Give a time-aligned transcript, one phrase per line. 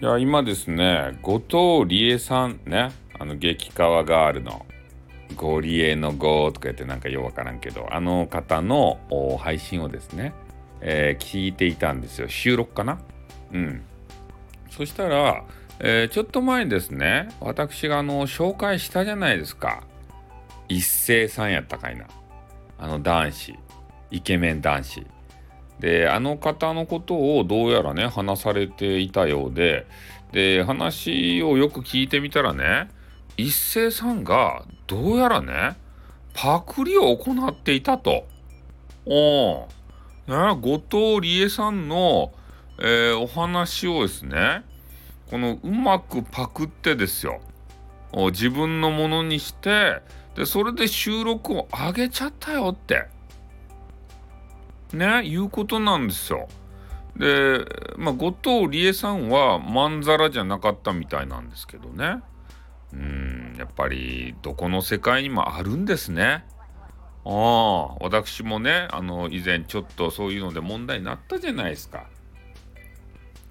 [0.00, 1.40] いや今ですね後
[1.84, 4.64] 藤理恵さんねあの激川ガールの
[5.34, 9.00] 「ゴリエのゴー」とか言ってなんかようわからんけどあの方の
[9.40, 10.34] 配信をですね、
[10.80, 12.28] えー、聞いていたんですよ。
[12.28, 13.00] 収録かな？
[13.52, 13.82] うん。
[14.70, 15.42] そしたら、
[15.80, 19.82] えー、ちょっと前ですね私があの紹介したじゃないですか。
[20.68, 22.06] 一斉さんやったかいな。
[22.78, 23.54] あの男子。
[24.12, 25.04] イケメン男子。
[25.80, 29.86] であの方のことをどうやらね話されていたようで
[30.32, 32.90] で話をよく聞いてみたらね
[33.36, 35.76] 一斉さんがどうやらね
[36.34, 38.26] パクリを行っていたと。
[39.06, 39.66] お
[40.26, 40.82] ね、後
[41.18, 42.32] 藤理恵さんの、
[42.78, 44.62] えー、お話をですね
[45.30, 47.40] このうまくパクってですよ
[48.12, 50.02] 自分のものにして
[50.34, 53.06] でそれで収録を上げちゃったよって。
[54.92, 56.48] ねいうことなんですよ。
[57.16, 57.64] で、
[57.96, 62.22] まあ、後藤理恵さんはまんざらじゃなかったみたいなんですけどね。
[62.92, 66.44] うんやっぱりどこの世界にもあるんですね。
[67.24, 72.06] ああ私もねあの以前ちょっとそういうので問題になったじゃないですか。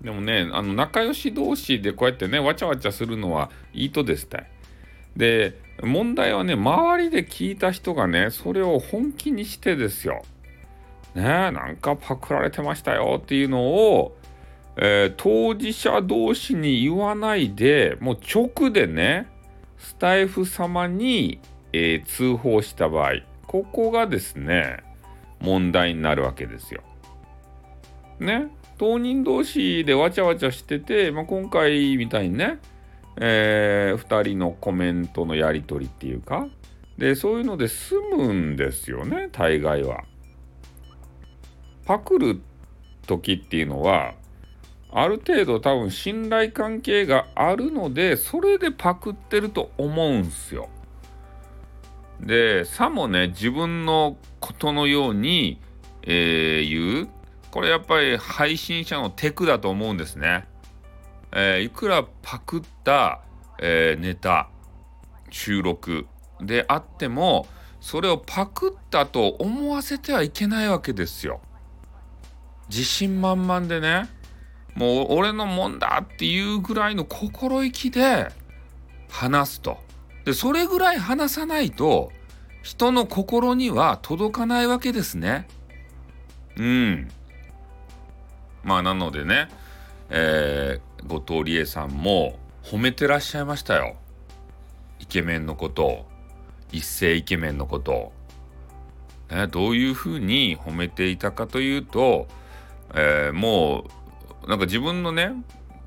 [0.00, 4.50] でもねあの仲良し同士でこうやってねわちゃわちゃするのはいいとですたい。
[5.16, 10.22] で問題はね周りで聞いた人がねそれを本気にしてですよ。
[11.16, 14.16] ねなんかパクられてましたよっていうのを、
[14.76, 19.26] えー、当事者同士に言わないでもう直でね
[19.78, 21.40] スタイフ様に、
[21.72, 23.12] えー、通報した場合
[23.46, 24.84] ここがですね
[25.40, 26.82] 問題になるわけですよ。
[28.18, 32.58] ね当人同士でわちゃわちゃしてて、まあ、今回みたいにね、
[33.16, 36.46] えー、2人のコメントのやり取りっていうか
[36.98, 40.04] でそういうので済むんですよね大概は。
[41.86, 42.42] パクる
[43.06, 44.14] 時っていうのは
[44.90, 50.68] ある程度多分信頼関係があるのでそれでパクってると思うんすよ。
[52.20, 55.60] でさもね自分のことのように、
[56.02, 57.08] えー、言う
[57.50, 60.46] これやっぱり配信者のテクだと思うんですね。
[61.32, 63.20] えー、いくらパクった、
[63.60, 64.48] えー、ネタ
[65.30, 66.06] 収録
[66.40, 67.46] であっても
[67.80, 71.40] それをパクったと思わせてはいけないわけですよ。
[72.68, 74.08] 自信満々でね
[74.74, 78.28] もう俺のもんだっていうぐらいの心意気で
[79.08, 79.78] 話すと。
[80.24, 82.10] でそれぐらい話さないと
[82.62, 85.46] 人の心には届かないわけですね。
[86.56, 87.08] うん。
[88.64, 89.48] まあなのでね、
[90.10, 93.96] えー、後藤理恵さんも褒めてらっしゃいましたよ。
[94.98, 96.06] イケメンのこと。
[96.72, 98.12] 一世イケメンのことを。
[99.50, 102.26] どういうふうに褒めていたかというと、
[102.96, 103.84] えー、も
[104.44, 105.32] うなんか自分のね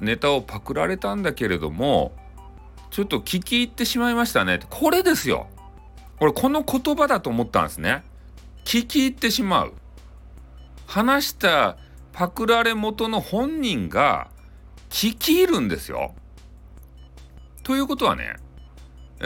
[0.00, 2.12] ネタをパクられたんだけれども
[2.90, 4.60] ちょっと聞き入ってしまいましたね。
[4.70, 5.48] これですよ。
[6.18, 8.04] これこの言葉だと思ったんですね。
[8.64, 9.74] 聞き入ってしまう。
[10.86, 11.76] 話した
[12.12, 14.28] パクられ元の本人が
[14.90, 16.14] 聞き入るんですよ。
[17.64, 18.36] ということはね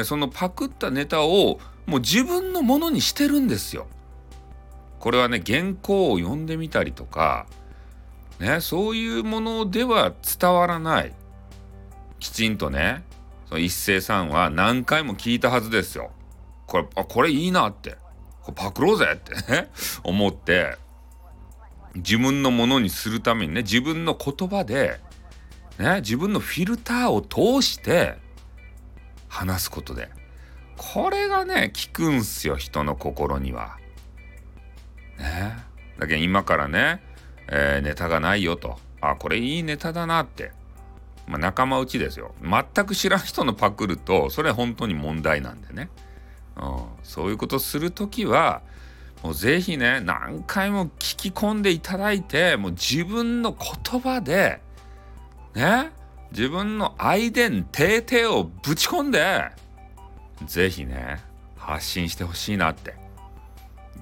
[0.04, 3.86] そのパクったネタをもう自分のものにしてるんですよ。
[4.98, 7.46] これはね原稿を読んでみたりとか
[8.40, 11.12] ね、そういうものでは伝わらない。
[12.20, 13.04] きちんとね、
[13.48, 16.10] その一斉さんは何回も聞いたはずですよ。
[16.66, 17.96] これ、あ、これいいなって。
[18.42, 19.68] これパクろうぜって、
[20.04, 20.76] 思って、
[21.96, 25.00] 自分のものにするためにね、自分の言葉で、
[25.78, 28.18] ね、自分のフィルターを通して
[29.28, 30.10] 話すことで。
[30.76, 33.78] これがね、効くんすよ、人の心には。
[35.18, 35.56] ね。
[35.98, 37.02] だけど今からね、
[37.48, 38.78] えー、ネタがないよと。
[39.00, 40.52] あ、これいいネタだなって。
[41.26, 42.34] まあ、仲間内ですよ。
[42.42, 45.90] 全く知らん人のパクると、それは本当に問題なんでね。
[46.56, 48.62] うん、そういうことするときは、
[49.22, 54.60] もうぜひね、何回も聞き込んでいただいて、もう自分の言葉で、
[55.54, 55.90] ね、
[56.30, 59.50] 自分の愛伝、定々をぶち込んで、
[60.46, 61.20] ぜひね、
[61.56, 62.94] 発信してほしいなって。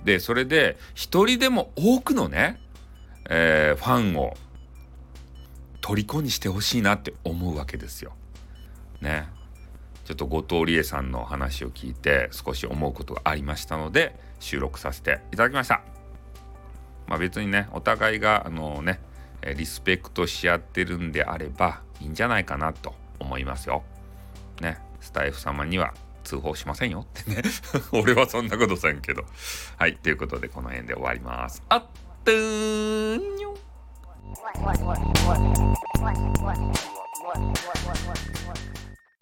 [0.05, 2.61] で、それで、一人でも多くのね、
[3.29, 4.35] えー、ファンを
[5.81, 8.13] 虜にしてほしいなって思うわけですよ。
[9.01, 9.29] ね。
[10.05, 15.83] ちょっと後藤理恵さんの話を聞いて少し思うことがありましたので収録させていただきました。
[17.09, 19.01] まあ別にねお互いがあのね
[19.57, 23.83] リスペクトし合ってるんであればいいんじゃないかなと思いますよ。
[24.61, 25.95] ねスタイフ様には
[26.25, 27.43] 通報しませんよってね
[27.93, 29.25] 俺はそんなことせんけど。
[29.77, 31.63] はいということでこの辺で終わります。
[31.69, 31.87] あっ
[32.27, 33.55] 牛。